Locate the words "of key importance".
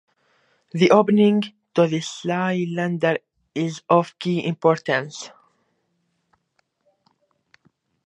3.87-5.29